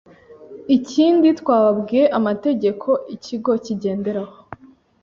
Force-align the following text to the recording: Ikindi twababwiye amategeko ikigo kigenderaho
Ikindi 0.77 1.27
twababwiye 1.39 2.05
amategeko 2.19 2.89
ikigo 3.15 3.51
kigenderaho 3.65 4.33